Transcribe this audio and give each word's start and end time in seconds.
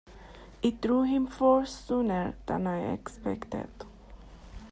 It 0.63 0.81
drew 0.81 1.03
him 1.03 1.27
forth 1.27 1.69
sooner 1.69 2.33
than 2.47 2.65
I 2.65 2.91
expected. 2.91 3.69